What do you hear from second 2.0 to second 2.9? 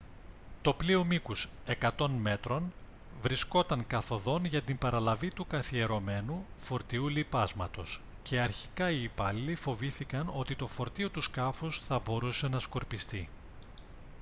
μέτρων